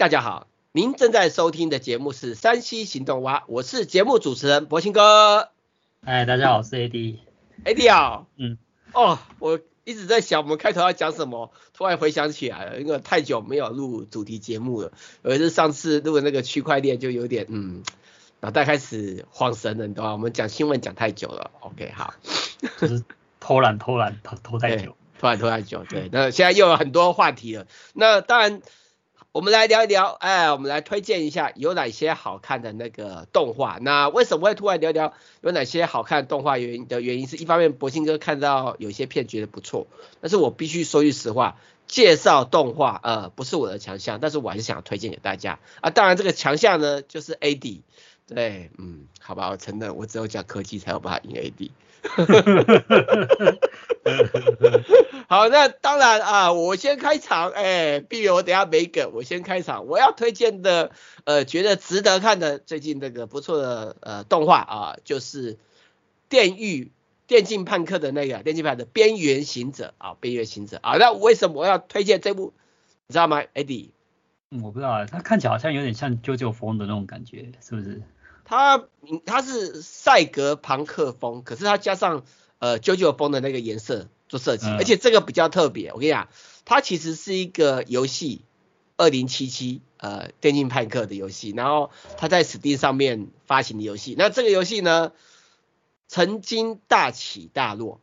[0.00, 5.50] 大家好，您正在收听的节目是山西行动蛙，我是节目主持人博兴哥。
[6.00, 7.18] 哎，大家好，我是 AD。
[7.66, 8.56] AD 啊，嗯，
[8.94, 17.82] 哦，我一直在想我们开头要讲什么，突然回想起来了，因为太久没有录主题节目了，而是上次录的那个区块链就有点嗯，
[18.40, 20.12] 脑袋开始晃神了，你知道吗？
[20.12, 22.14] 我们讲新闻讲太久了，OK，好，
[22.78, 23.04] 就是
[23.38, 28.62] 偷懒偷懒偷偷太久，偷懒偷太久，对，那现在又有很多话题了，那当然。
[29.32, 33.78] 我们来聊一聊，哎，我们来推荐一下有哪些好看的那个动画。
[33.80, 36.58] 那为什么会突然聊聊有哪些好看的动画？
[36.58, 39.86] 原因的原因是一方面博兴哥看到有些片觉得不错，
[40.20, 45.90] 但是我必须说句实话，介绍动画呃不是我的强项，但是我还是想推荐给大家啊。
[45.90, 47.82] 当然这个强项呢就是 AD，
[48.34, 51.70] 对，嗯，好吧，我承认我只有讲科技才有办法赢 AD。
[55.28, 59.86] 好，那当然啊，我先开场，哎、欸，避免我等下没梗，我先开场。
[59.86, 60.92] 我要推荐的，
[61.24, 65.58] 呃，觉得值得看的，最近这个不错的呃动画啊，就是
[66.28, 66.90] 电狱
[67.26, 70.96] 电竞叛客的那个电竞叛的边缘行者啊，边缘行者啊。
[70.96, 72.54] 那为什么我要推荐这部？
[73.06, 73.90] 你知道吗，Eddie？
[74.50, 78.02] 嗯，我不知道，它看起来好像有点像 JoJo 风的那种感觉，是不是？
[78.50, 78.84] 它
[79.24, 82.24] 它是赛格朋克风，可是它加上
[82.58, 85.92] 呃 JoJo 风的那个颜色做设计，而且这个比较特别。
[85.92, 86.28] 我跟你讲，
[86.64, 88.42] 它其实是一个游戏，
[88.96, 94.16] 二零七七呃电竞派克的游戏，然后它在 Steam 上面发行的游戏。
[94.18, 95.12] 那这个游戏呢，
[96.08, 98.00] 曾经大起大落。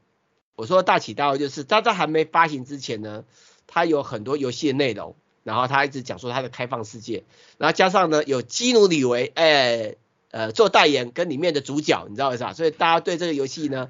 [0.55, 3.25] 我说大起大落，就是它在还没发行之前呢，
[3.67, 7.25] 它有很多游戏的内容，然后它一直讲说它的开放世界，
[7.57, 9.95] 然后加上呢有基努里维哎。
[10.37, 12.53] 呃，做代言跟里面的主角，你知道为啥？
[12.53, 13.89] 所以大家对这个游戏呢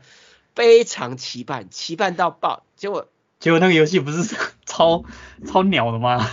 [0.56, 2.63] 非常期盼，期盼到爆。
[2.78, 4.34] 结果结果那个游戏不是
[4.66, 5.03] 超
[5.46, 6.25] 超鸟的吗？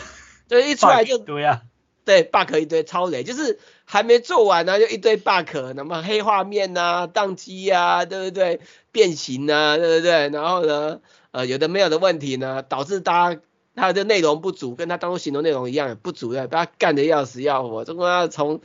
[0.46, 1.62] 对，一出来就对呀，
[2.04, 8.60] 对 bug 一堆，超雷，就是还没做完呢，就一堆 bug，那么黑画面啊，宕机啊，对不对？
[8.92, 10.28] 变形啊，对不对？
[10.28, 11.00] 然后呢，
[11.32, 13.40] 呃，有的没有的问题呢，导致大家
[13.74, 18.60] 它的内容不足，跟它当初行动内容一样不足的，把它干的要死要活，总共要从。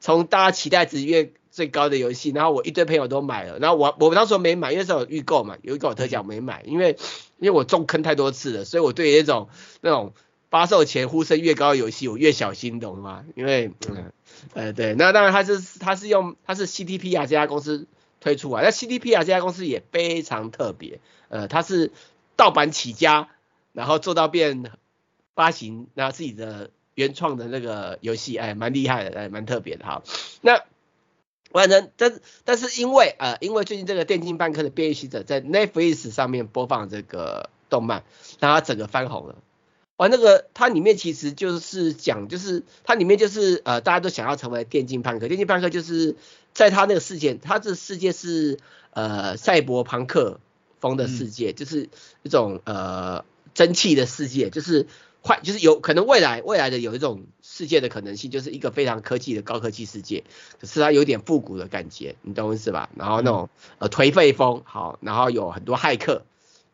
[0.00, 6.96] 从大家期待值越最高的游戏，然后我一堆朋友都买了，然后我我当时没买，因为是有预购嘛，有预购特价我没买，因为
[7.38, 9.48] 因为我中坑太多次了，所以我对于那种
[9.80, 10.14] 那种
[10.48, 13.24] 发售前呼声越高的游戏我越小心，懂吗？
[13.34, 14.12] 因为嗯
[14.54, 17.86] 呃对，那当然它是它是用它是 CDPR 这家公司
[18.20, 21.90] 推出来，那 CDPR 这家公司也非常特别，呃它是
[22.36, 23.28] 盗版起家，
[23.72, 24.70] 然后做到变
[25.34, 26.70] 发行，然后自己的。
[26.94, 30.02] 原创的那个游戏，哎，蛮厉害的，哎，蛮特别的哈。
[30.40, 30.62] 那
[31.52, 38.04] 完成，但但是因为呃，因为最近这个电竞叛客的边缘行者在 Netflix 上面播放这个动漫，
[38.38, 39.36] 让它整个翻红了。
[39.96, 45.26] 哇，那个它里面其实就是讲，就是它里面就是呃，大家都想要成为电竞叛客。
[45.26, 46.16] 电竞叛客就是
[46.52, 48.58] 在它那个世界，它这世界是
[48.92, 50.38] 呃赛博朋克
[50.78, 51.88] 风的世界，嗯、就是
[52.22, 53.24] 一种呃
[53.54, 54.86] 蒸汽的世界，就是。
[55.22, 60.24] 快就是有可能未来未来的有一种世界的可能性，就是一个非常科技的高科技世界，
[60.58, 62.88] 可是它有点复古的感觉，你懂我意思吧？
[62.96, 66.22] 然后那种呃颓废风，好，然后有很多骇客，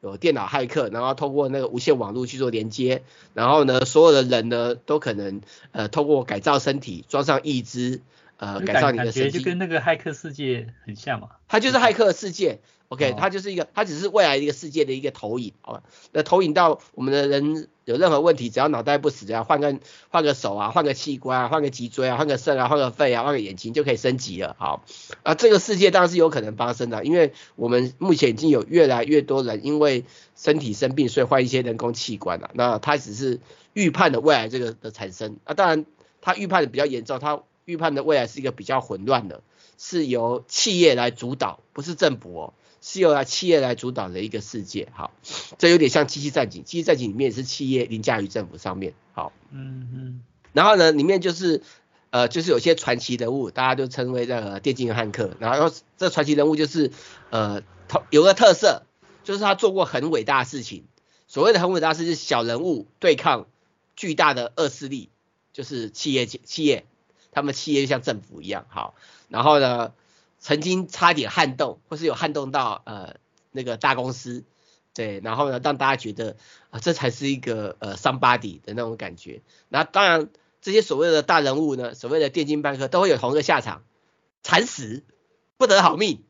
[0.01, 3.03] 有电脑骇客，然后通过那个无线网络去做连接，
[3.35, 5.41] 然后呢，所有的人呢都可能
[5.73, 8.01] 呃通过改造身体，装上义肢，
[8.39, 11.29] 呃改造你的身体，就跟那个骇客世界很像嘛？
[11.49, 12.61] 它就是骇客世界。
[12.89, 15.83] OK，它就是一个，它只是未来一个世界的一个投影，好吧？
[16.13, 19.77] 那投影到我们的人有任何问题，只要脑袋不死，只要换个
[20.09, 24.85] 换个手啊，换个器官啊，换个脊椎啊，换个肾啊，换个肺啊，换个眼睛就可以升级了，好。
[25.25, 30.05] 啊，这个世界当然是有可能发生的，因为我们目前已经有越来越多人因为
[30.37, 32.53] 身体生病，所以换一些人工器官了。
[32.55, 33.41] 那它只是
[33.73, 35.87] 预判的未来这个的产生啊，当然
[36.21, 39.43] 它预判的比较严重，它预判的未来是一个比较混乱的，
[39.77, 42.55] 是由企业来主导，不是政府哦。
[42.83, 45.11] 是由来企业来主导的一个世界，好，
[45.59, 50.23] 这有点像机器战警，机器战警里面也是企业凌驾于政府上面，好，嗯嗯，
[50.53, 51.63] 然后呢，里面就是
[52.11, 56.93] 呃，就是有些传奇人物，大家就称为这个电竞汉克，然后这传奇人物就是
[57.31, 57.63] 呃，
[58.11, 58.85] 有个特色，
[59.25, 60.85] 就是他做过很伟大的事情，
[61.27, 63.49] 所谓的很伟大的事，是小人物对抗
[63.97, 65.09] 巨大的恶势力，
[65.53, 66.87] 就是企业企业，
[67.37, 68.97] 他们企业就像政府一样，好，
[69.29, 69.93] 然后呢。
[70.39, 73.17] 曾经差点撼动，或是有撼动到呃
[73.53, 74.45] 那个大公司，
[74.95, 76.33] 对，然后呢，让大家觉得
[76.69, 79.41] 啊、呃、这才是一个呃 somebody 的那种感觉。
[79.71, 80.29] 那当然
[80.61, 83.83] 这些所谓的大人物呢，所谓的电竞班科都会有同一个下场，
[84.43, 85.03] 惨死，
[85.57, 86.23] 不得好命，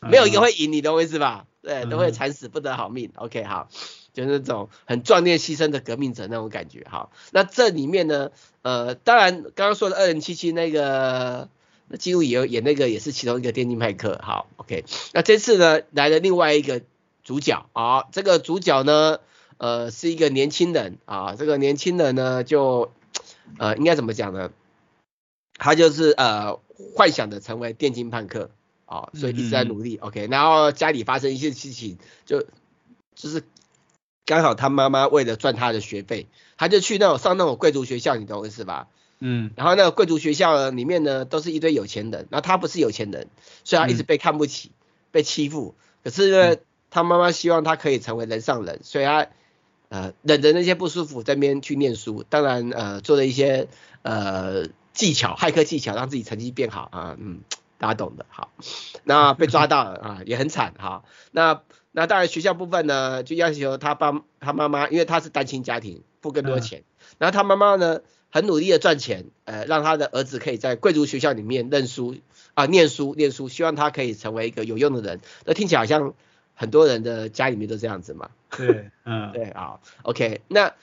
[0.00, 1.46] 没有一个会赢，你懂我意思吧？
[1.62, 3.10] 对，都会惨死，不得好命。
[3.16, 3.70] OK，好，
[4.16, 6.84] 就是那种很壮烈牺牲的革命者那种感觉。
[6.90, 8.30] 哈，那这里面呢，
[8.62, 11.50] 呃，当然刚刚说的二零七七那个
[11.88, 14.18] 那记录也有演那个也是其中一个电竞派克。
[14.22, 16.80] 好，OK，那这次呢来了另外一个
[17.22, 19.18] 主角啊，这个主角呢，
[19.58, 22.90] 呃，是一个年轻人啊，这个年轻人呢就
[23.58, 24.50] 呃应该怎么讲呢？
[25.58, 26.58] 他就是呃
[26.94, 28.50] 幻想的成为电竞判客
[28.86, 29.98] 啊，所以一直在努力。
[29.98, 32.46] OK，然后家里发生一些事情，就
[33.14, 33.42] 就是
[34.26, 36.26] 刚好他妈妈为了赚他的学费，
[36.58, 38.88] 他就去那种上那种贵族学校，你懂我意思吧？
[39.20, 39.52] 嗯。
[39.56, 43.28] 然后那个贵族学校里面呢，都是一堆有钱人，然后他不是有钱人，
[43.64, 44.76] 所以他一直被看不起，嗯、
[45.12, 45.74] 被欺负。
[46.04, 49.28] 可是呢，嗯、他妈妈希望他可以成为人上人，所以他
[49.88, 53.68] 呃忍着那些不舒服在那边去念书，当然呃做了一些
[54.02, 54.66] 呃。
[54.96, 57.40] 技巧，骇客技巧，让自己成绩变好啊，嗯，
[57.76, 58.50] 大家懂的，好，
[59.04, 61.60] 那被抓到了啊，也很惨哈，那
[61.98, 66.84] 那当然学校部分呢，就要求他爸他妈妈，因为他是单亲家庭，付更多钱，嗯、
[67.16, 72.16] 然后他妈妈呢，很努力的赚钱，呃，让他的儿子可以在贵族学校里面认书
[72.52, 76.12] 啊，念书念书，希望他可以成为一个有用的人，那听起来好像
[76.54, 80.74] 很多人的家里面都这样子嘛，对，嗯，对，啊，OK，那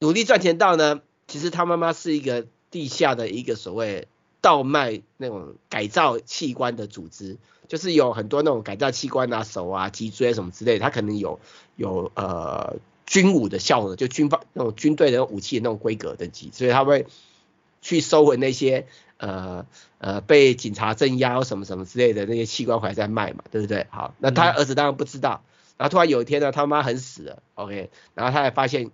[0.00, 2.46] 努力赚钱到呢，其实他妈妈是一个。
[2.72, 4.08] 地下的一个所谓
[4.40, 7.36] 倒卖那种改造器官的组织，
[7.72, 11.40] 就是有很多那种改造器官啊、手啊、脊椎什么之类的，它可能有
[11.74, 12.76] 有呃
[13.06, 17.06] 军武的效果，就军方那种军队的武器的那种规格等级，所以他会
[17.80, 18.86] 去收回那些
[19.16, 19.64] 呃
[19.96, 23.86] 呃被警察镇压什么什么之类的那些器官回来再卖嘛，对不对？
[23.88, 25.42] 好，那他儿子当然不知道，
[25.78, 28.90] 然后突然有一天呢，他妈很死了，OK，然后他才发现。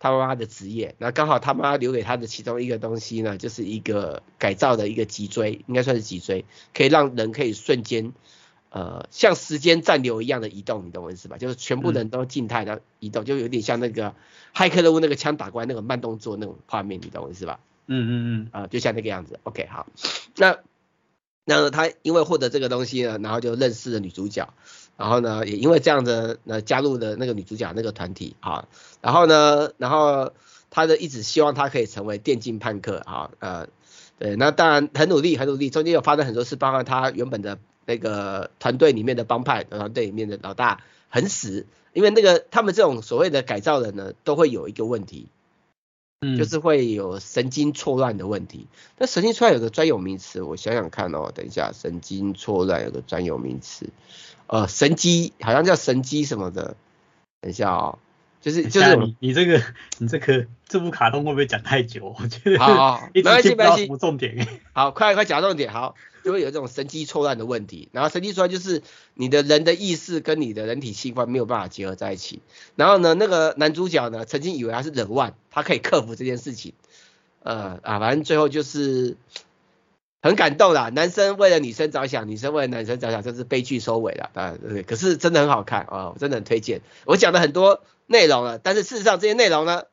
[0.00, 8.12] 他妈妈的职业，那刚好他妈留给他的其中一个东西呢，就是一个改造的一个脊椎，应该算是脊椎，可以让人可以瞬间，
[8.70, 11.36] 呃，像时间暂留一样的移动，你懂我意思吧？
[11.36, 14.14] 就是全部人都静态的移动，嗯、就有点像那个
[14.54, 17.58] 骇客任务那个枪打过来那个慢动作那种画面，你懂我意思吧？
[17.86, 19.40] 嗯嗯嗯，啊、呃，就像那个样子。
[19.42, 19.88] OK，好，
[20.36, 20.58] 那
[21.44, 24.52] 那他因为获得这个东西呢，然后就认识了女主角。
[24.98, 28.66] 然后呢，也因为这样的，那加入了那个女主角那个团体啊。
[29.00, 30.32] 然后呢，然后
[30.70, 33.30] 他的一直希望他可以成为电竞叛客啊。
[33.38, 33.68] 呃，
[34.18, 35.70] 对，那当然很努力，很努力。
[35.70, 45.28] 中间有发生很多事，包括他原本的那个团队里面的帮派团队里面的老大很死，因为那个他们这种所谓的改造人呢，都会有一个问题，
[46.22, 48.66] 嗯，就是会有神经错乱的问题。
[48.98, 53.88] 那神经错乱有个专有名词，我想想看哦，等一下，神经错乱有个专有名词。
[54.48, 56.74] 呃，神机好像叫神机什么的，
[57.42, 57.98] 等一下哦，
[58.40, 59.62] 就是就是你你这个
[59.98, 62.16] 你这个这部卡通会不会讲太久？
[62.18, 64.48] 我觉得好，好，没关系没关系，重点。
[64.72, 67.90] 好，快快讲重点，好，就会有这种神机错乱的问题。
[67.92, 72.40] 然后神机错乱就是你的人的意识跟你的人体器官没有办法结合在一起。
[72.74, 76.72] 然后呢，那个男主角呢，曾经以为他是冷腕，他可以克服这件事情。
[77.42, 79.18] 呃啊，反正最后就是。
[80.20, 86.80] 很感动啦，男生为了女生着想，女生为了男生着想，这是悲剧收尾了，当然，可是真的很好看啊，我真的很推荐。
[87.04, 89.84] 我讲了很多内容了，但是事实上这些内容呢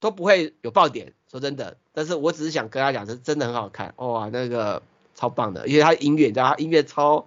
[0.00, 1.76] 都不会有爆点，说真的。
[1.92, 4.82] 但是我只是想跟他讲，这真的很好看，哇，那个
[5.14, 7.26] 超棒的，因为他音乐，你知道他音乐超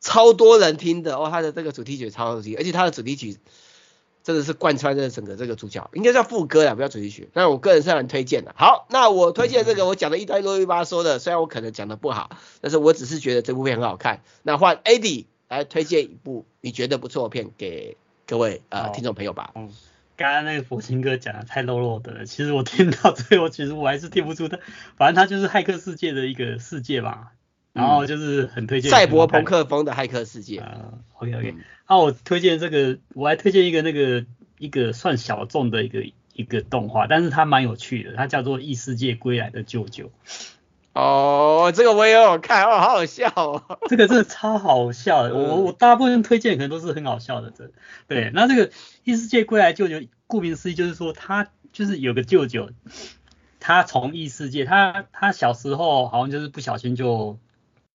[0.00, 3.38] 超多人听的哦，他的这个主题曲超好听，而且他的主题曲。
[4.28, 7.30] 真的是贯穿着整个这个主角，应该叫副歌啦，不要主题曲。
[7.32, 8.54] 那我个人是很推荐的。
[8.58, 12.28] 好，那我推荐这个，我讲的一堆啰里吧嗦的，虽然我可能讲的不好，
[12.60, 14.20] 但是我只是觉得这部片很好看。
[14.42, 19.52] 那换 Eddie 来推荐一部你觉得不错的片给各位呃听众朋友吧。
[19.54, 19.72] 嗯，
[20.14, 24.58] 刚刚那个佛心哥讲的太肉肉的了，其实我听到最后，其实我还是听不出他。
[24.98, 27.32] 反正他就是骇客世界的一个世界吧。
[27.78, 30.58] 然后就是很推荐赛博朋克风的骇客世界。
[30.58, 31.54] 呃，OK OK，
[31.88, 34.26] 那、嗯、我推荐这个，我还推荐一个那个
[34.58, 40.06] 一个算小众的一个一个动画，但是它蛮有趣的，它叫做《异世界归来的舅舅》。
[40.92, 43.78] 哦，这个我也有看，哦，好好笑哦。
[43.88, 47.70] 这个真的超好笑的，我我大部分推荐可能都是很好笑的，这
[48.08, 48.32] 对。
[48.34, 48.68] 那这个
[49.04, 52.70] 《异世界归来舅舅》，顾名思义就是说他就是有个舅舅，
[53.60, 57.38] 他从异世界，他他小时候好像就是不小心就。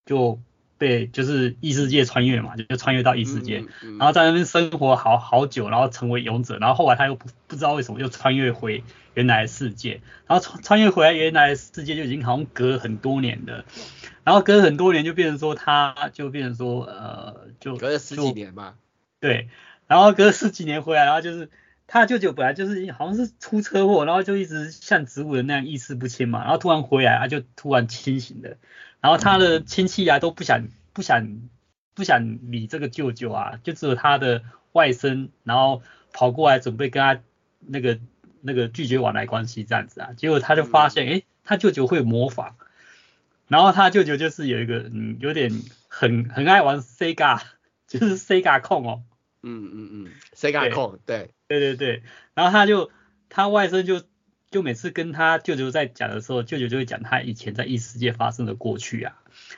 [0.06, 0.40] 就
[0.76, 8.82] 被就是异世界穿越嘛，就就穿越到异世界，嗯嗯、然后在那边生活好好久，然后成为勇者，然后后来他又不不知道为什么又穿越回
[9.14, 13.64] 原来的世界，然后穿穿越回来原来的世界就已经好像隔很多年的，
[14.24, 18.74] 然后隔很多年就变成说他就变成说呃就隔了十几年嘛，
[19.20, 19.48] 对，
[19.86, 21.48] 然后隔了十几年回来，然后就是
[21.86, 28.56] 他舅舅本来就是好像是出车祸，然后就一直像植物人那样意识不清嘛，然后突然回来他就突然清醒了。
[29.04, 31.42] 然后他的亲戚啊都不想不想
[31.94, 34.42] 不想理这个舅舅啊，就只有他的
[34.72, 35.82] 外甥，然后
[36.14, 37.20] 跑过来准备跟他
[37.60, 37.98] 那个
[38.40, 42.54] 那个拒绝往来关系这样子啊，结果他就发现，哎、嗯，他舅舅会模仿，
[43.46, 45.52] 然后他舅舅就是有一个嗯有点
[45.88, 47.42] 很很爱玩 Sega，
[47.86, 49.02] 就是 Sega 控哦，
[49.42, 51.28] 嗯嗯嗯，Sega 控，对。
[51.46, 52.90] 对对对，然后他就
[53.28, 54.00] 他外甥就。
[54.54, 59.12] 就每次跟他舅舅在讲的时候，舅舅就会讲他以前在异世界发生的过去啊。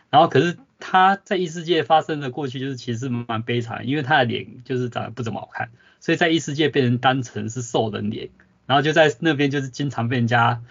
[0.09, 5.69] 然后可是他在异世界发生的过去，就是其实蛮悲惨，因为他的脸就是长得不怎么好看，
[6.00, 8.31] 所以在异世界被人当成是兽人脸，
[8.65, 10.62] 然后就在那边就是经常被人家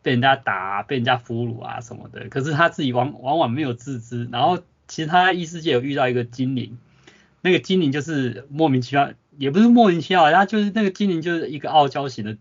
[0.00, 2.28] 被人家打、被人家俘虏啊什么的。
[2.28, 4.28] 可是他自己往往往没有自知。
[4.30, 6.78] 然后其实他在异世界有遇到一个精灵，
[7.40, 12.38] 那个精灵就是莫名其妙，也不是莫名其妙，他就是那个精灵就是一个傲娇型的。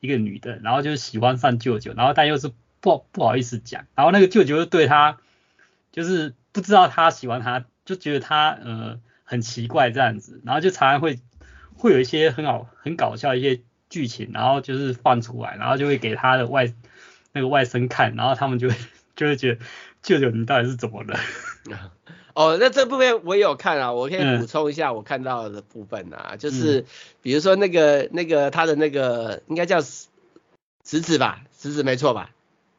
[0.00, 5.18] 一个女的，然后就是喜欢上舅舅，然后但又是不不好意思讲，然后那个舅舅就对她，
[5.92, 11.18] 就是不知道她喜欢他，就觉得他呃很奇怪这样子，然后就常常会
[11.74, 16.72] 会有一些很好很搞笑一些剧情，然后就是放出来，然后就会给他的外
[17.32, 18.76] 那个外甥看，然后他们就会
[19.18, 19.60] 就会觉得
[20.00, 21.18] 舅舅你到底是怎么了？
[22.34, 26.84] 哦，那这部分我也有看啊，我可以补充一下我看到的部分啊，嗯、就是
[27.20, 32.30] 比如说那个那个他的那个应该叫侄子吧，侄子没错吧？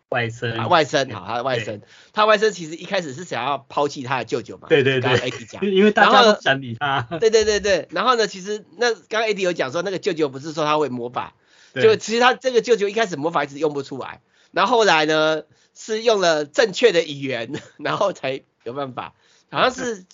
[0.07, 1.81] 外甥啊，外甥，好，他的外甥，
[2.13, 11.33] 他外甥其实一开始是想要抛弃他的舅舅嘛，对对对，刚刚 AD 讲，因为大家都想理他，对对对对，然后呢，其实那刚刚 AD 有讲说那个舅舅不是说他会魔法，
[11.75, 15.43] 就其实他这个舅舅一开始魔法一直用不出来，然后后来呢
[15.79, 19.15] 是用了正确的语言， 然后才有办法。
[19.49, 20.05] 好像是，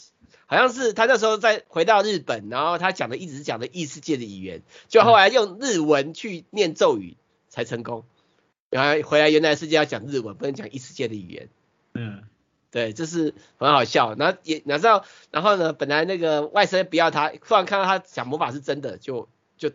[0.45, 7.17] 好像是他那时候在回到日本，然后他讲的一直是讲的异世界的语言，就后来用日文去念咒语
[7.49, 8.05] 才成功。
[8.69, 11.49] 然后回来原来世界要讲日文，不能讲异世界的语言。
[11.95, 12.23] 嗯，
[12.69, 14.13] 对，这是很好笑。
[14.13, 19.71] 然后也然后然后呢，本来那个外甥不要他，突然看到他讲魔法是真的，就就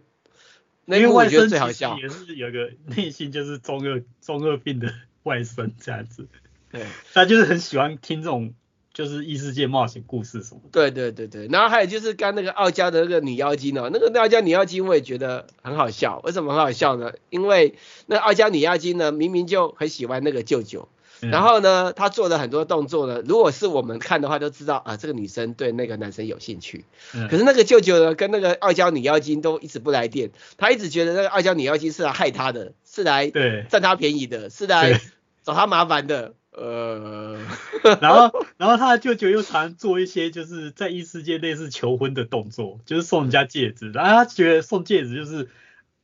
[0.85, 1.99] 那个我觉得最好笑。
[1.99, 4.93] 也是有个内心就是中二中二病的
[5.23, 6.27] 外甥这样子。
[6.71, 6.85] 对，
[7.15, 8.55] 他就是很喜欢听这种。
[8.93, 10.69] 就是异世界冒险故事什么的。
[10.73, 16.21] 对对对对，然后还有就是刚那个傲娇的那个女妖精哦，那个傲娇女妖精我也觉得很好笑。
[16.25, 17.13] 为什么很好笑呢？
[17.31, 20.89] 因为那傲娇女妖精呢，明明就很喜欢那个舅舅，
[21.23, 26.85] 嗯、然后呢，她做的很多动作呢，如果是我们看的话，都知道啊，这个女生对那个男生有兴趣。
[27.15, 33.31] 嗯、可是那个舅舅呢，跟那个傲娇女妖精都一直不来电，他一直觉得那个傲娇女妖精是来害他的，是来
[33.71, 35.01] 占他便宜的，是来
[35.43, 36.35] 找他麻烦的。
[36.53, 37.39] 呃，
[38.03, 45.49] 然后，然后他的舅舅又常做一些就是在异世界类似求婚的动作，就是送人家戒指，然后他觉得送戒指就是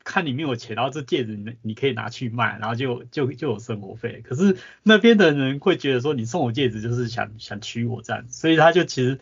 [0.07, 4.23] 看你没有钱，然后这戒指你你可以拿去卖，然后就就就有生活费。
[4.27, 9.19] 可是那边的人会觉得说你送我戒指就是想想娶我这样，所以他就其实。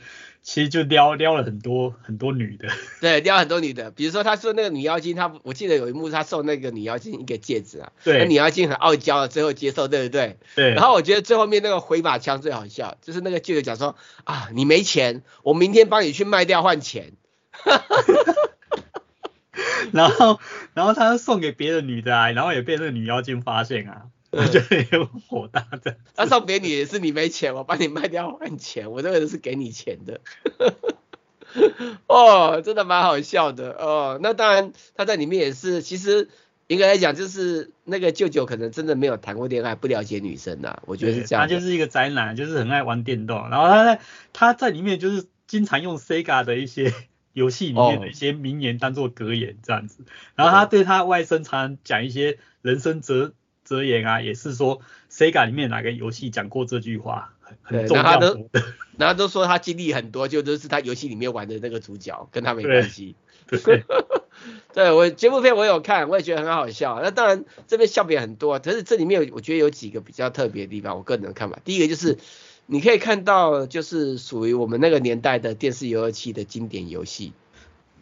[0.46, 2.68] 其实就撩撩了很多很多女的，
[3.00, 3.90] 对，撩很多女的。
[3.90, 10.36] 比如说，他说那个女妖精，他我记得有一幕，他送那个女妖精一个戒指啊，对，那女妖精很傲娇的，最后接受，对不对？
[10.54, 10.74] 对。
[10.74, 17.14] 然后我觉得最后面那个回马枪最好笑，就是那个舅舅讲说啊，你没钱，我明天帮你去卖掉换钱。
[19.92, 20.40] 然后，
[20.74, 24.02] 然后他送给别的女的啊，然后也被那个女妖精发现啊。
[24.36, 30.20] 我觉得也火大的，他送给你也是你没钱，我帮你卖掉换钱，我这个人是给你钱的。
[32.08, 34.18] 哦，真的蛮好笑的哦。
[34.20, 36.30] 那当然他在里面也是，其实
[36.66, 40.82] 应该来讲就是那个舅舅可能真的没有谈过恋爱，不了解女生呐、啊。
[40.86, 41.44] 我觉得是这样。
[41.44, 44.00] 他就是一个宅男，就是很爱玩电动，然后他在
[44.32, 46.92] 他在里面就是经常用 Sega 的一些
[47.34, 50.04] 游戏里面的一些名言当做格言这样子。
[50.34, 53.34] 然后他对他外甥常常讲一些人生哲。
[53.66, 58.02] 哲言啊，也是说 Sega 里面哪个游戏讲过这句话，很很重要。
[58.02, 58.50] 然后都，
[58.98, 63.16] 然后都说他经历很多，就都是他游戏里面玩的那个主角，跟他没关系。
[64.74, 67.00] 对， 我节目片我有看，我也觉得很好笑。
[67.02, 71.58] 那当然这边笑点很多，但是这里面有我觉得有几个比较特别的地方，我个人的看法。
[71.64, 72.18] 第一个就是
[72.66, 77.32] 你可以看到，就是属于我们那个年代的电视游乐器的经典游戏。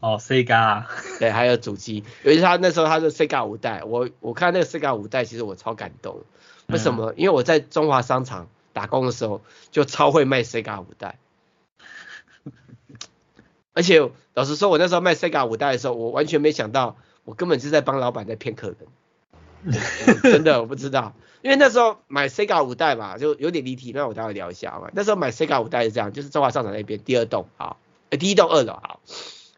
[0.00, 0.86] 哦，Sega，
[1.20, 6.22] 对，还有主机，尤其他那时候他是 Sega 五代，我我看那个 Sega 五代，其实我超感动。
[6.66, 7.12] 为什么？
[7.12, 9.40] 嗯、因为我在中华商场打工的时候，
[9.70, 11.18] 就超会卖 Sega 五代。
[13.74, 18.76] 而且老实说，我那时候卖 Sega 五代的时候，我完全没想到，我根本是在帮老板在骗客人。
[20.22, 24.90] 真的，我不知道，因为那时候买 Sega 五代嘛，就有点离题，那我待会聊一下好吧。
[24.94, 27.78] 那时候买 Sega 五代是这样，就是中华商场那边第二栋，好，
[28.10, 29.00] 呃，第一栋二楼，好。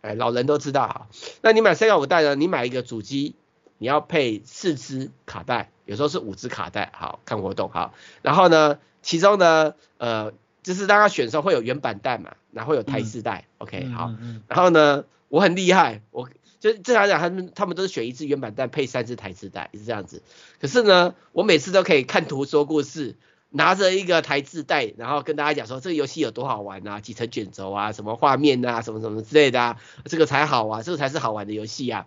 [0.03, 1.07] 哎，老人都知道哈。
[1.41, 2.35] 那你买 Sega 五代呢？
[2.35, 3.35] 你买一个主机，
[3.79, 7.95] 你要配四支卡带，有时候是五支卡带，好，看活动哈。
[8.21, 14.13] 然后呢，其中呢，呃，就是大家选的时候会有原版带嘛，然后有台式带、嗯、，OK，好。
[14.47, 16.29] 然后呢，我很厉害，我
[16.65, 20.23] 就正常讲，他们他们都是选一支原版带配三支台词带，是这样子。
[20.63, 23.17] 可是呢，我每次都可以看图说故事，
[23.51, 32.07] 拿着一个台词带，然后跟大家讲说这个游戏有多好玩啊，几层卷轴啊，什么画面啊，什么什么之类的啊，这个才好啊，这个才是好玩的游戏啊。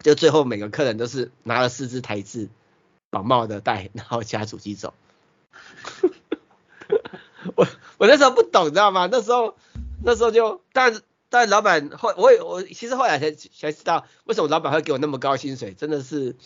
[0.00, 2.48] 就最后每个客人都是拿了四支台词
[3.10, 4.92] 绑帽的带，然后加主机走。
[7.54, 7.64] 我
[7.98, 9.08] 我那时候不懂，你知道吗？
[9.08, 9.54] 那时候
[10.02, 16.36] 那时候就，但但老板后我也我其实后来才才知道，为什么老板会给我那么高薪水，真的是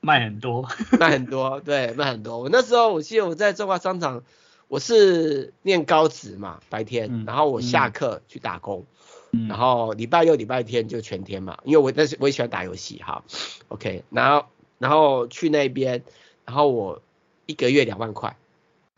[0.00, 0.68] 卖很多，
[1.00, 2.38] 卖很多，对，卖很多。
[2.38, 4.22] 我那时候我记得我在中华商场，
[4.68, 8.84] 我是念高职嘛，白天，嗯、然后我下课去打工，
[9.30, 13.24] 嗯、然后礼拜六礼拜天就全天嘛，因为我那时我也喜欢打游戏哈
[13.68, 14.46] ，OK，然后
[14.78, 16.04] 然后去那边，
[16.44, 17.02] 然后我
[17.46, 18.36] 一个月两万块，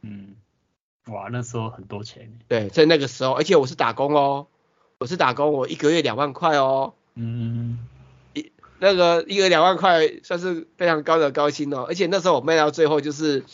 [0.02, 0.34] 嗯。
[1.06, 2.38] 哇，那时候很多钱。
[2.48, 4.46] 对，在那个时候，而且我是打工哦，
[4.98, 6.94] 我是打工，我一个月两万块哦。
[7.14, 7.78] 嗯。
[8.32, 13.44] 一那个一个月两万块算是非常高的高薪哦，而且那时候我卖到最后就是，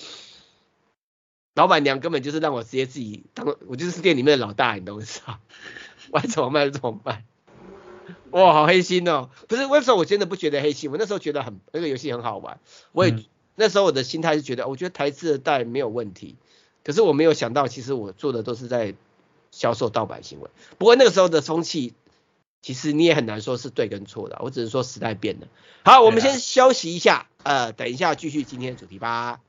[1.54, 5.40] 老板娘根本就是让我直接自己当，我就是店里面的老大，你懂我意思啊？
[6.10, 7.24] 我爱怎么卖就怎么卖。
[8.30, 9.28] 哇，好黑心哦！
[9.48, 10.90] 不是，那时候我真的不觉得黑心？
[10.90, 12.60] 我那时候觉得很那个游戏很好玩，
[12.92, 13.24] 我也、嗯、
[13.56, 16.36] 那时候我的心态是觉得，我觉得台词的带没有问题。
[16.84, 18.94] 可是我没有想到，其实我做的都是在
[19.50, 20.50] 销售盗版行为。
[20.78, 21.94] 不过那个时候的风气，
[22.62, 24.38] 其实你也很难说是对跟错的。
[24.40, 25.48] 我只是说时代变了。
[25.84, 29.40] 好，我们先休息一下，呃，等一下继续今天的主题吧。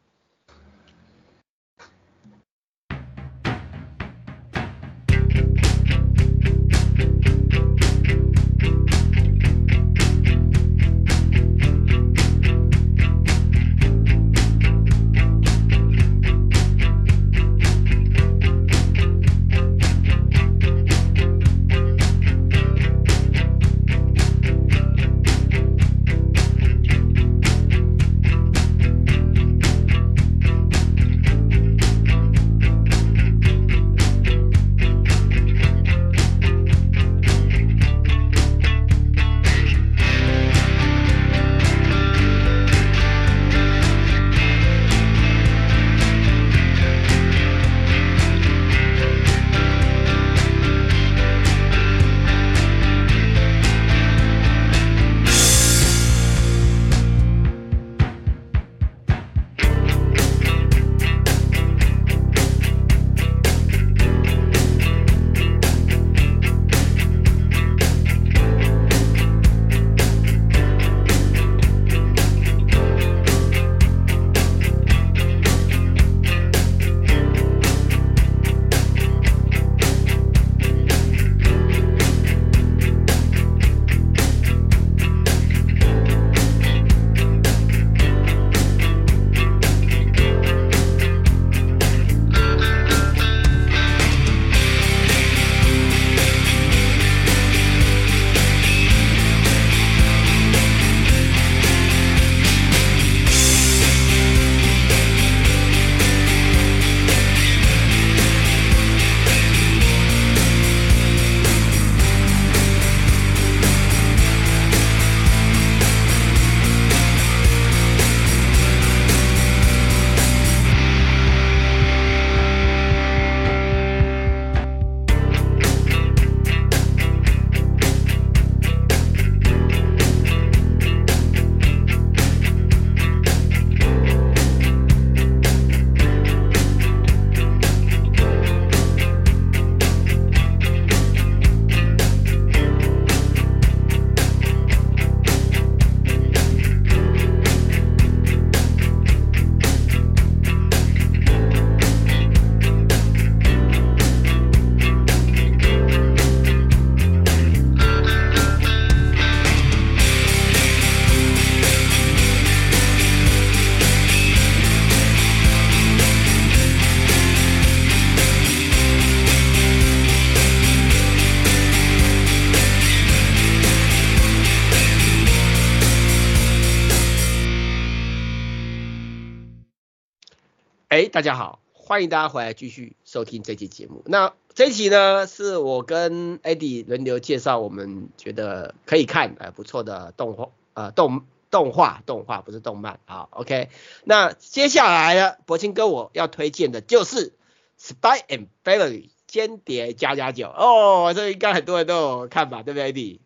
[181.12, 184.02] 大家好，欢迎大家回来继续收听这期节目。
[184.06, 193.70] 那这一期呢，是我跟 Eddie 轮流介绍我们觉得可以看呃不错的动画呃动动画动画不是动漫好 OK。
[194.06, 197.32] 那接下来呢，柏青哥我要推荐的就是
[197.78, 203.20] 《Spy and Family》间谍加加酒哦，这应该很多人都有看吧，对不对，Eddie？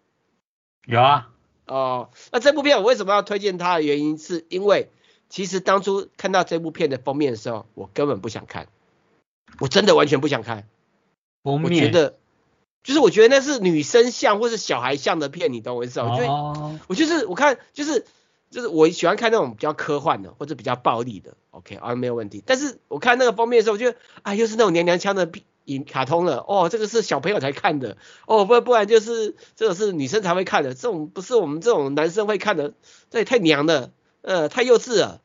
[0.88, 1.30] 有啊。
[1.68, 4.90] 哦，那这部片我为什么要推荐它的原因，是因为
[5.30, 8.68] 其实当初看到这部片的封面的时候，我根本不想看，
[9.60, 10.68] 我真的完全不想看。
[11.44, 11.72] 封面。
[11.72, 12.18] 我觉得，
[12.84, 16.12] 就是我觉得那是女生像或是小孩像的片，你懂我意思吗？
[16.12, 16.80] 我觉得，哦。
[16.88, 18.06] 我就是我看就是
[18.50, 22.44] 就是我喜欢看那种比较科幻的或者比较暴力的，OK 啊没有问题。
[22.46, 25.30] 但是我看那个封面的时候，我觉得啊又是那种娘娘腔的。
[25.66, 32.76] 影卡通了哦，这个是小朋友才看的哦，不不然就是这个是女生才会看的，这种不是我们这种男生会看的，
[33.10, 33.90] 这也太娘了，
[34.26, 35.22] 呃，太幼稚了。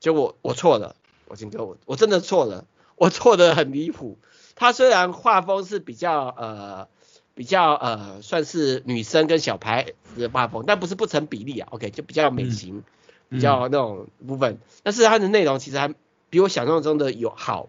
[0.00, 0.94] 结果我错了，
[1.26, 4.18] 我金哥我我真的错了，我错的很离谱。
[4.54, 6.88] 他虽然画风是比较呃
[7.34, 12.84] 比较呃算是女生跟小孩的画风，但不是不成比例啊，OK 就比较美型，嗯、
[13.30, 15.94] 比较那种部分，嗯、但是它的内容其实还
[16.30, 17.68] 比我想象中的有好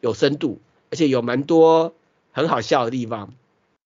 [0.00, 0.60] 有深度。
[0.90, 1.92] 而且有蛮多
[2.30, 3.34] 很好笑的地方，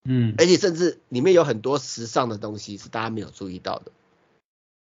[0.04, 3.92] 嗯，而且甚至里面有很多时尚的东西是大家没有注意到的。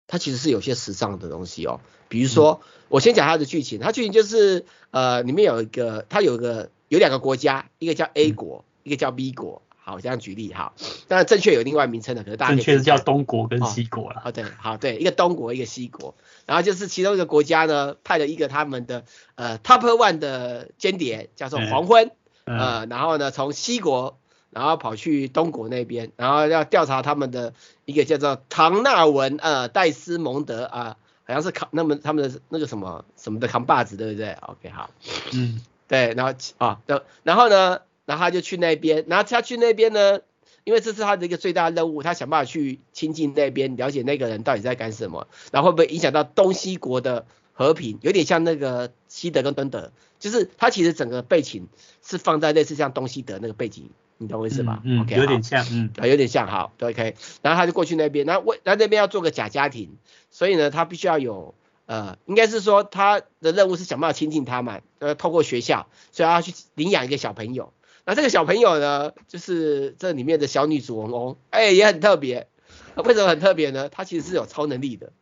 [0.06, 9.62] 它其实是有些时尚的东西哦，比如说，嗯、我先讲它的剧情，它剧情就是呃，里面有一个，它有一个有两个国家，一个叫 A 国，嗯、一个叫 B 国。
[9.78, 10.72] 好，这样举例哈，
[11.06, 14.20] 当然正确有另外名称的，可是大家正确是叫东国跟西国了。
[14.24, 19.04] 哦，对，好，对，一个东国，一个西国，然后就是其中一个国家呢，派了一个他们的
[19.36, 22.10] 呃 top one 的间谍，叫做黄昏，
[22.46, 24.18] 嗯、呃，然后呢从西国，
[24.56, 27.52] 然后跑去东国那边，然后要调查他们的
[27.84, 34.88] 一个叫做唐纳文呃戴斯蒙德啊、呃，好像是扛那么他们的那个什么什么的扛把子，对不对？OK，好，
[35.34, 37.82] 嗯，对，然后啊，对、哦，然后呢？
[38.06, 40.20] 然后他就去那边，然后他去那边呢，
[40.64, 51.68] 因为这是他的一个最大的任务，他想办法去亲近那边，了解那个人到底在干什么，然后会不会影响到东西国的和平，有点像那个西德跟东德，就是他其实整个背景
[52.02, 54.80] 是放在类似像东西德那个背景，你懂我意思吧？
[54.84, 59.96] 嗯，嗯 okay, 有点像，嗯，啊，有点像，好，对，OK，然后他就过去那边，那为，那那边要做个假家庭，
[60.30, 61.54] 所以呢，他必须要有，
[61.86, 67.72] 呃，应该是说他的任务是想办法亲近他嘛，呃，透过学校，所以他要去领养一个小朋友。
[68.08, 72.46] 那这个小朋友呢，就是这里面的小女主人公，哎、欸，也很特别。
[72.94, 73.88] 为什么很特别呢？
[73.88, 75.12] 她其实是有超能力的。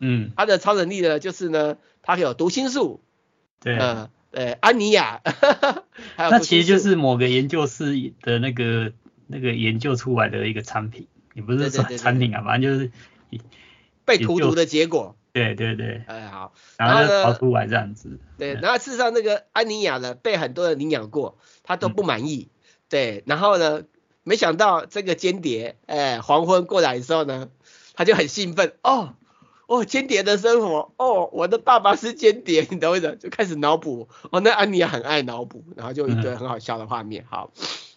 [0.00, 0.32] 嗯。
[0.36, 3.00] 她的超能力呢，就是呢，她有读心术。
[3.60, 3.78] 对。
[3.78, 5.20] 呃，呃，安妮亚。
[6.16, 6.30] 还有。
[6.30, 8.92] 那其实就是某个研究室的那个
[9.26, 12.90] 那个研究出来的一个产品，也不是说产品啊，反正就是
[14.04, 15.16] 被荼毒的结果。
[15.32, 16.02] 对对对。
[16.06, 16.52] 哎，好。
[16.76, 18.18] 然后就跑出来这样子。
[18.36, 21.38] 对，然后事实上那个安妮亚呢，被很多人领养过。
[21.64, 23.84] 他都不满意，嗯、对，然后呢，
[24.24, 27.50] 没想到这个间谍，哎，黄昏过来的时候呢，
[27.94, 29.14] 他就很兴奋，哦，
[29.66, 33.16] 哦，间谍的生活，哦，我的爸爸是间谍， 你懂我意思？
[33.16, 37.52] 就开始脑补，哦，那安妮也很爱脑补，然后就一堆很好笑的画面，嗯、好，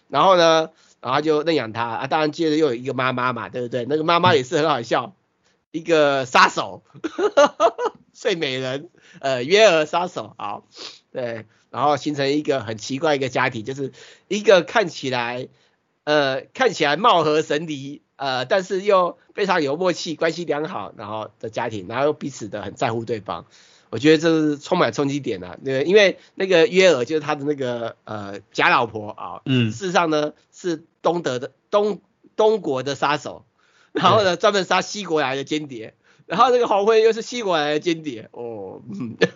[0.08, 3.84] 然后呢，然后就认养他，啊，当然接着又有一个妈妈嘛，对不对？
[3.88, 5.12] 那个妈妈也是很好笑，嗯、
[5.72, 6.82] 一个杀手，
[8.14, 8.88] 睡美人，
[9.20, 10.66] 呃，约尔杀手，好，
[11.12, 11.46] 对。
[11.68, 13.92] 然后形成一个很奇怪一个家庭，就是
[14.28, 15.48] 一个看起来
[16.04, 23.46] 呃看起来貌合神离呃，但是又非常有默契，关系良好，然后的家庭，然后又彼此的很在乎对方。
[23.90, 32.00] 我觉得这是充满冲击点的，对，因为那个约尔就是他的那个呃假老婆啊，嗯，事实上呢是东德的东
[32.34, 33.44] 东国的杀手，
[33.92, 35.94] 然后呢专门杀西国来的间谍，
[36.26, 38.82] 然后那个黄昏又是西国来的间谍，哦。
[38.92, 39.16] 嗯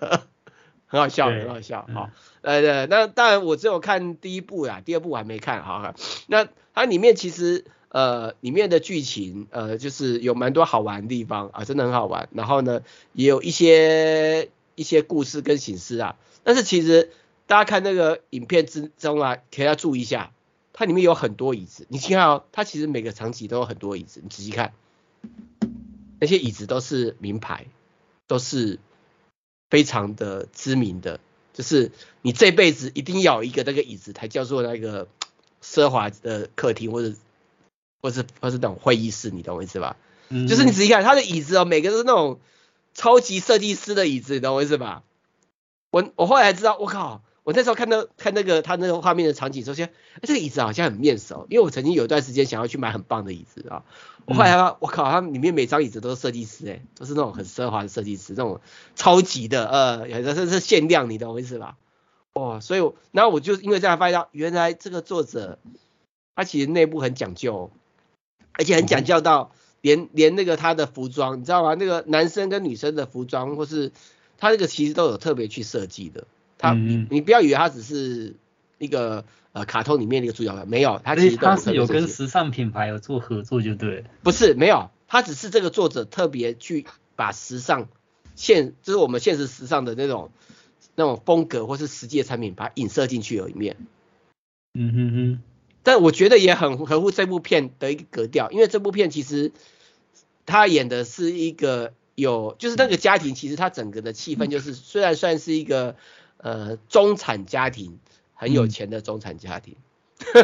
[0.93, 5.95] 很好笑，很好笑，好，呃，对，那当然我只有看第一部啦，第二部我还没看，好，
[6.27, 17.11] 那它里面其实呃里面的剧情呃就是有蛮多好玩的地方啊，真的很好玩，然后呢也有一些一些故事跟形式啊，但是其实
[17.46, 20.33] 大家看那个影片之中啊，可以要注意一下，
[20.72, 24.72] 它里面有很多椅子，你看哦，它其实每个场景都有很多椅子，你仔细看，
[26.18, 27.66] 那些椅子都是名牌，
[28.26, 28.79] 都是。
[29.70, 31.20] 非常的知名的，
[31.53, 35.07] 就是你这辈子一定要有一个那个椅子，才叫做那个
[35.62, 37.14] 奢华的客厅，或者
[38.01, 39.97] 或是或是那种会议室，你懂我意思吧？
[40.29, 42.41] 嗯，就是你仔细看他的椅子哦，每个都是那种
[42.95, 45.03] 超级设计师的椅子，你懂我意思吧？
[45.91, 47.23] 我我后来才知道，我靠。
[47.43, 49.87] 我那时候看到看那个他那个画面的场景，首先，
[50.17, 53.83] 哎，这个椅子好像很面熟，因为我曾经有一段时间想要去买很棒的椅子啊。
[54.27, 58.61] 我后来他，我靠，他里面每张椅子都是设计师，哎，都是那种很奢华的设计师，那种
[58.95, 61.77] 超级的，呃，有的是限量，你懂我意思吧？
[62.35, 65.59] 哦，所以，然后我就因为这样发现到，原来这个作者
[66.37, 67.73] 他其实内部很讲究，
[68.53, 71.75] 而且很讲究到连连那个他的服装，你知道吗？
[71.75, 73.93] 那个男生跟女生的服装，或是
[74.39, 76.27] 他那个其实都有特别去设计的。
[76.59, 78.37] 他，你你不要以为他只是
[78.79, 84.05] 一个呃卡通里面的一个主角，没有，他其实他是有跟时尚品牌有做合作，就对。
[84.23, 86.85] 不是，没有，他只是这个作者特别去
[87.17, 87.89] 把时尚
[88.35, 90.31] 现，就是我们现实时尚的那种
[90.95, 93.77] 那种风格或是实际的产品，把它影射进去里面。
[94.75, 95.43] 嗯哼哼。
[95.83, 99.53] 但我觉得也很合乎这部片的一个格调，因为这部片其实
[100.47, 105.97] 他演的是一个有，就是那个家庭，其实他整个的气氛就是，虽然算是一个
[106.37, 107.99] 呃中产家庭，
[108.35, 109.77] 很有钱的中产家庭，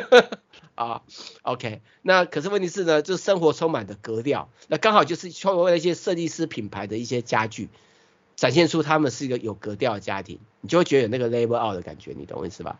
[0.74, 1.02] 啊
[1.42, 7.68] ，OK，那可是问题是呢，就生活充满的格调，那刚好就是创为了一些设计师品牌的一些家具，
[8.36, 12.78] 展现出他们是一个有格调的家庭，你就会觉得有那个 label out 的感觉，你懂我意思吧？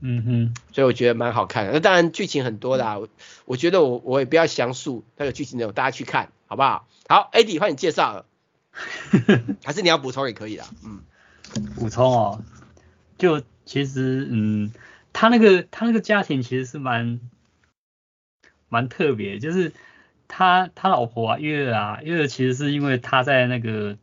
[0.00, 1.72] 嗯哼，所以我觉得蛮好看的。
[1.72, 3.08] 那当然剧情很多啦，我
[3.44, 6.88] 我觉得我我也不要详述那个剧情内容，大家去看好不好？
[7.08, 8.26] 好，Eddie 换你介绍了，
[9.64, 10.64] 还是你要补充也可以啦。
[10.84, 11.02] 嗯，
[11.74, 12.42] 补充哦，
[13.18, 14.72] 就其实嗯，
[15.12, 17.20] 他那个他那个家庭其实是蛮
[18.68, 19.72] 蛮特别，就是
[20.28, 23.98] 他他老婆啊月啊月其实是因为他在那个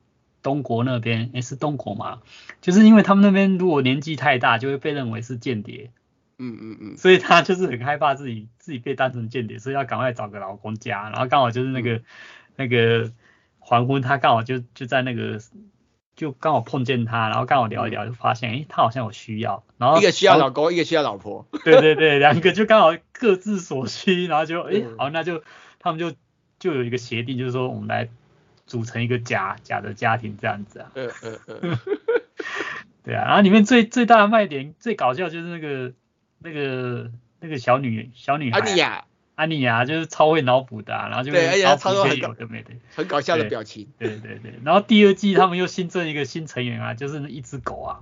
[0.48, 2.22] 东国那边，诶是东国嘛？
[2.62, 5.92] 就是因为他们那边如果年纪太大，就会被认为是间谍。
[6.38, 6.98] 嗯嗯嗯。
[6.98, 11.10] 所以他就是很害怕自己自己被当成间谍，所以要赶快找个老公家。
[11.10, 12.04] 然后刚好就是那个、嗯、
[12.56, 13.12] 那个
[13.60, 15.42] 黄昏，他刚好就就在那个
[16.16, 19.66] 就刚好碰见他，然后刚好聊一聊，就发现诶他好像有需要。
[19.78, 21.46] 然后一个需要老公，一个需要老婆。
[21.66, 25.44] 对对对， 两个就刚好各自所需，然后就诶好，那就
[25.78, 26.14] 他们就
[26.58, 28.08] 就有一个协定，就是说我们来。
[28.68, 31.80] 组成一个假假的家庭这样子啊，嗯嗯嗯，
[33.04, 35.94] 对啊，然后里面最最大的卖点最搞笑就是那个
[36.40, 42.48] 那个那个小女小女孩安妮亚，安妮亚就是超会脑补的，啊，然后就对，而且超多很有的
[42.94, 48.00] 很搞笑的表情，对对对，对，然后第二季他们又新增一个新成员啊，就是一只狗啊，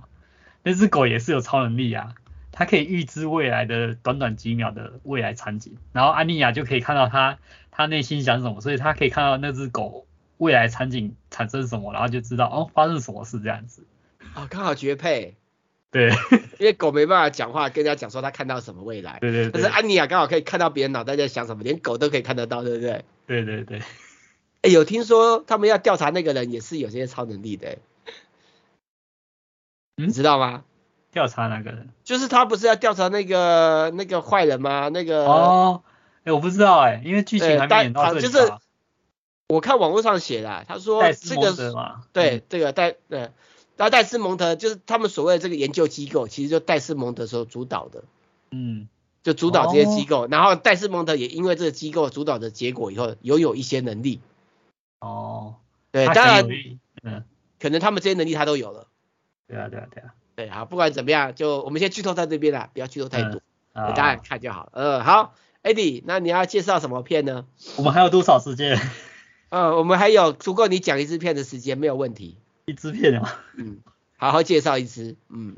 [0.64, 2.14] 那只狗也是有超能力啊，
[2.50, 7.38] 它可以预知未来的短短几秒的未来场景，然后安妮亚就可以看到它
[7.70, 10.05] 它内心想什么，所以它可以看到那只狗。
[10.38, 13.84] 未来场景产生什么，然后就知道哦发生什么事这样子。
[14.34, 15.36] 哦，刚好绝配。
[15.90, 16.10] 对，
[16.58, 19.18] 因为狗没办法讲话，跟人家讲说他看到什么未来。
[19.20, 19.50] 对对对。
[19.52, 23.04] 但是安妮亚刚好可以看到别人脑袋在想什么，连狗都可以看得到，对不对？
[23.26, 23.80] 对对对。
[24.62, 27.78] 哎，有听说他们要调查那个人，也是有些超能力的。
[29.96, 30.64] 嗯，你知道吗？
[31.12, 31.88] 调查那个人？
[32.04, 34.90] 就是他不是要调查那个那个坏人吗？
[34.90, 35.24] 那个。
[35.24, 35.82] 哦。
[36.24, 38.20] 哎，我不知道哎，因为剧情还没演到这里。
[38.20, 38.52] 就是。
[39.48, 41.54] 我看网络上写的，他说这个
[42.12, 43.30] 对这个戴对，
[43.76, 48.02] 那戴斯蒙德就是他们所谓的这个研究机构，其实就戴斯蒙德所主导的，
[48.50, 48.88] 嗯，
[49.22, 54.20] 就主导这些机构，然后戴斯蒙德也因为这个机构主导的结果以后，拥有一些能力，
[54.98, 55.54] 哦，
[55.92, 56.48] 对，当然，
[57.04, 57.22] 嗯，
[57.60, 58.88] 可能他们这些能力他都有了，
[59.46, 63.40] 对啊，对啊，对啊，对啊，不管怎么样，就我们先剧透在这边啦，不要剧透太多，
[63.74, 67.46] 给大家看就好了，嗯，好，Eddie，那你要介绍什么片呢？
[67.76, 68.76] 我们还有多少时间？
[69.48, 72.36] 嗯，我们还有足够你讲一支片的时间，没有问题。
[72.66, 73.40] 一支片啊？
[73.56, 73.78] 嗯，
[74.16, 75.16] 好好介绍一支。
[75.28, 75.56] 嗯，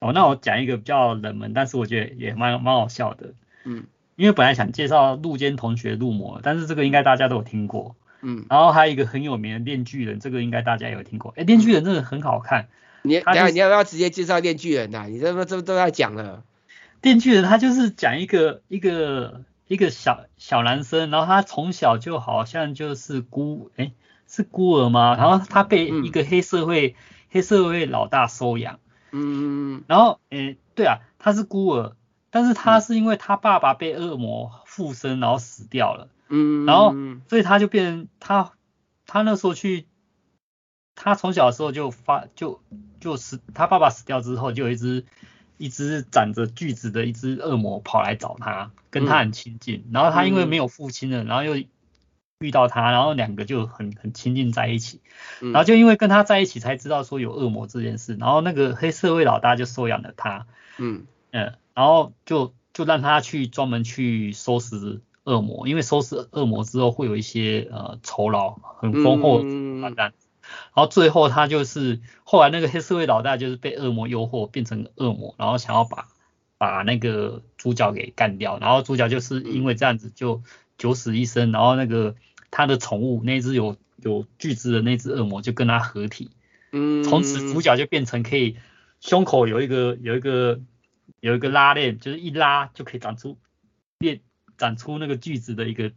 [0.00, 3.34] 哦，那我讲一个比较冷门，但是我觉得也蛮蛮好笑的。
[3.64, 3.84] 嗯，
[4.16, 7.94] 因为本来想介绍入间同学入魔，但是这个应该大家都有听过。
[8.22, 11.32] 嗯，然后还有一个很有名的链锯人，这个应该大家有听过。
[11.36, 12.68] 哎，链锯人真的很好看。
[13.02, 15.06] 你等下你要不要直接介绍链锯人呐？
[15.08, 16.42] 你这么这么都要讲了。
[17.02, 19.44] 链锯人他就是讲一个一个。
[19.68, 23.92] 一个小小男生，然后他从小就好像就是孤，哎，
[24.26, 25.14] 是孤儿吗？
[25.14, 26.94] 然后他被一个黑社会、嗯、
[27.30, 28.80] 黑社会老大收养。
[29.12, 31.96] 嗯，然后，哎，对啊，他是孤儿，
[32.30, 36.08] 但是他是因为他爸爸被恶魔附身，然后死掉了。
[36.28, 36.94] 嗯，然后，
[37.28, 38.52] 所以他就变成他，
[39.06, 39.86] 他那时候去，
[40.94, 42.62] 他从小的时候就发就
[43.00, 45.04] 就死，他爸爸死掉之后，就有一只。
[45.58, 49.82] 一只长着锯子的一只恶魔跑来找他，跟他很亲近。
[49.86, 51.62] 嗯、然后他因为没有父亲了，然后又
[52.38, 55.00] 遇到他，然后两个就很很亲近在一起。
[55.40, 58.16] 然后就因为跟他在一起，才知道说有恶魔这件事。
[58.18, 60.46] 然后那个黑社会老大就收养了他。
[60.78, 69.42] 嗯嗯，然后就就让他去专门去收拾恶魔，因为收拾恶魔之后会有一些呃酬劳，很丰厚
[70.74, 76.08] 然后最后他就是后来那个黑社会老大就是被恶魔诱惑变成恶魔，然后想要把
[76.58, 80.42] 把那个主角给干掉，然后主角就是因为这样子就
[80.76, 82.14] 九死一生，然后那个
[82.50, 86.30] 他的宠物那只有有锯子的那只恶魔就跟他合体，
[86.72, 88.56] 嗯，从此主角就变成可以
[89.00, 90.60] 胸口有一个有一个
[91.20, 93.38] 有一个拉链，就是一拉就可以长出
[93.98, 94.20] 链
[94.56, 95.92] 长出那个锯子的一个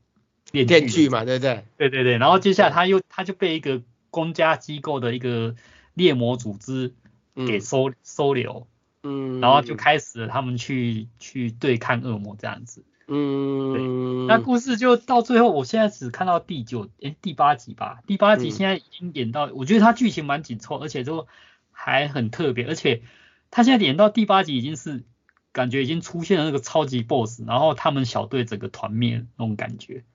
[0.52, 1.64] 链锯嘛，对不对？
[1.78, 3.82] 对对对，然后接下来他又他就被一个
[4.12, 5.56] 公家机构的一个
[5.96, 6.94] 猎魔组织
[7.34, 8.68] 给收、嗯、收留，
[9.02, 12.84] 嗯，然后就开始了他们去去对抗恶魔这样子。
[13.08, 21.28] 嗯，那故事就到最后，我现在只看到第九诶第八集吧，第八集现在已经演到，嗯、我觉得它剧情蛮紧凑，而且就
[21.72, 23.02] 还很特别，而且
[23.50, 25.04] 他现在演到第八集已经是
[25.52, 30.06] 感觉已经出现了那个超级 BOSS，然后他们小队整个团灭那种感觉。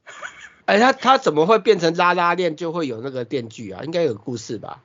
[0.67, 3.83] 哎，他他怎么会变成拉拉链就会有那个电锯啊？
[3.85, 4.83] 应该有故事吧？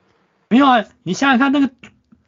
[0.48, 1.70] 没有啊，你想想看那个。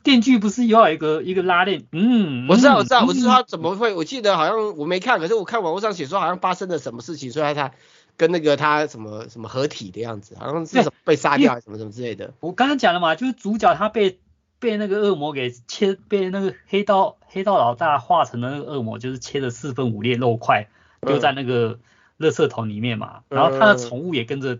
[0.02, 1.86] 电锯不是要有一个一个拉链？
[1.90, 3.94] 嗯，我知道，我知道，我知道他怎么会？
[3.94, 7.72] 我记得好像我没看，可是我看网络上写说好像发生了什么事情，所以他
[8.18, 12.34] 跟那个他什么什么合体的样子，好像是什么被杀掉什么什么之类的。
[12.40, 14.18] 我刚刚讲了嘛，就是主角他被
[14.58, 20.68] 被那个恶魔给切，被那个黑道黑道老大化成了那个恶魔，就是切了四分五裂肉块，
[21.00, 21.78] 丢在那个
[22.24, 23.22] 垃圾桶里面嘛。
[23.28, 24.58] 然后他的宠物也跟着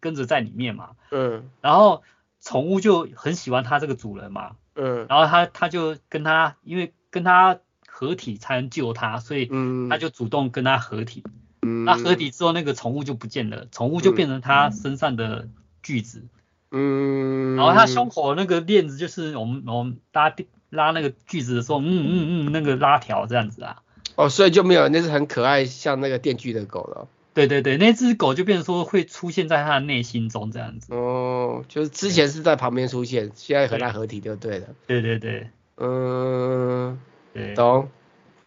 [0.00, 0.90] 跟着在里面嘛。
[1.10, 1.48] 嗯。
[1.60, 2.02] 然后
[2.40, 4.56] 宠物就很喜欢他这个主人嘛。
[4.78, 9.50] 嗯，然后他他就跟他，因为跟他合体才能救他，所以
[9.88, 11.24] 他就主动跟他合体。
[11.62, 15.48] 嗯，那合体之后，那个宠物就不见了，宠物就变成他身上的
[15.82, 16.26] 锯子。
[16.70, 20.30] 嗯，然后他胸口那个链子就是我们我们拉
[20.68, 23.82] 拉那个锯子的时候，嗯嗯嗯，那个拉条这样子啊。
[24.16, 27.08] 哦，所以就没有那只很可爱像那个电锯的狗了。
[27.34, 30.94] 对对对，那只狗就变成说会出现在他的内心中这样子。
[30.94, 34.68] 哦，就是之前是在旁边出现，现在和他合体就对了。
[34.86, 36.98] 对对对，嗯，
[37.34, 37.90] 对，懂。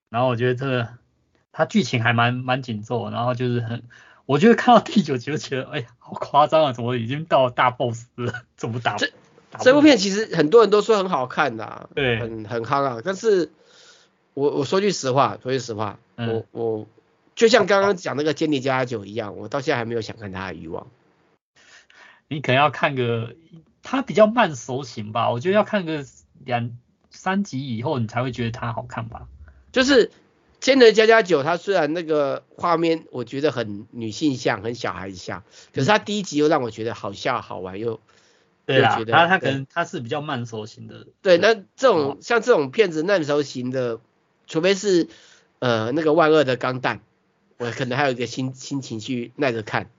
[0.09, 0.87] 然后我觉得这个
[1.51, 3.83] 它剧情还蛮蛮紧凑，然后就是很，
[4.25, 8.95] 我觉得看到第九集就觉得，哎呀，好夸张啊，怎么已经到大 boss 了， 怎么打？
[8.95, 9.11] 这
[9.59, 13.01] 这部片其实很多人都说很好看的，啊，对，很很夯啊。
[13.05, 13.51] 但是
[14.39, 16.87] 我我说句实话，说句实话，嗯、我我。
[17.35, 20.87] 就像刚刚讲那个《间谍家家酒》一样，我到现在还没有想看他的欲望。
[22.27, 23.33] 你可能要看个，
[23.81, 26.05] 他比较慢熟型吧，我觉得要看个
[26.43, 26.77] 两
[27.11, 29.29] 三集以后，你才会觉得他好看吧。
[29.71, 30.07] 就是
[30.59, 38.01] 《间谍家家酒》，它虽然那个画面我觉得很女性向、很小孩子向，可是它第一集又让我觉得好笑、好玩又。
[38.65, 41.07] 对啊，他他可能他是比较慢熟型的。
[41.21, 44.01] 对，那这种像这种片子慢熟型的，
[44.49, 45.07] 除非是
[45.59, 46.99] 呃那个万恶的钢弹。
[47.61, 49.89] 我可能还有一个心心情去耐着看，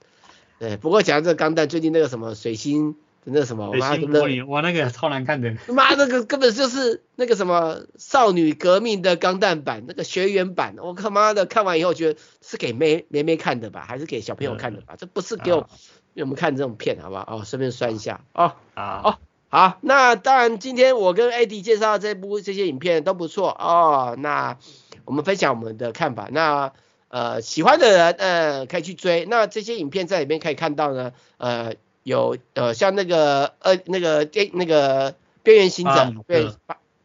[0.58, 14.96] 对，不过讲到这个钢弹，最近那个什么水星的那个什么，水星魔女，哇，那个超难看的，妈，那个根本就是那个什么少女革命的钢弹版，那个学员版，我他妈的看完以后觉得是给妹妹妹看的吧，还是给小朋友看的吧？
[14.96, 15.68] 这不是给我
[16.14, 17.26] 给我们看这种片，好不好？
[17.28, 19.18] 哦，顺便算一下哦，啊，哦，
[19.50, 24.56] 好，那当然今天我跟 AD 介绍这部这些影片都不错哦，那
[25.04, 26.72] 我们分享我们的看法，那。
[27.12, 29.24] 呃，喜欢的人，呃，可以去追。
[29.24, 36.54] 那这些影片在里面可以看到呢，呃，有呃，像那个呃，那个电那个边缘行者，对，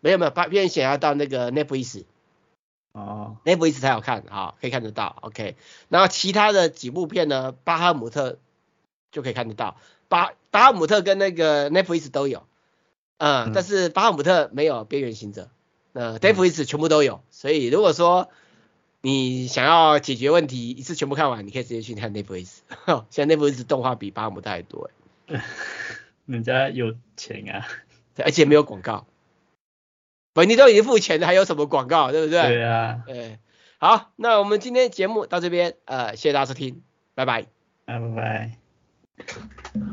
[0.01, 2.03] 没有没有，把边缘行者到那个 Netflix，
[2.91, 5.55] 哦，Netflix 才好看啊，可以看得到，OK。
[5.89, 8.37] 然后其他的几部片呢，巴哈姆特
[9.11, 9.75] 就可以看得到，
[10.07, 12.47] 巴巴哈姆特跟那个 Netflix 都有，
[13.17, 15.49] 呃、嗯，但是巴哈姆特没有边缘行者，
[15.93, 18.29] 呃，Netflix 全部都有，所以如果说。
[19.01, 22.61] 你想要解决问题，一次全部看完，你可以直接去看 Netflix。
[23.11, 24.89] 现在 Netflix 动画比巴哈姆特还多
[25.27, 25.45] 哎。
[26.25, 27.67] 人家有钱啊，
[28.17, 29.05] 而且没有广告。
[30.33, 32.41] 不，你都已经付钱了，还有什么广告，对不对？
[32.47, 33.03] 对啊。
[33.05, 33.37] 对，
[33.77, 36.81] 好，那我们今天节目到这边，呃，谢谢大家收听，
[37.13, 37.45] 拜拜。
[37.85, 38.57] 拜拜。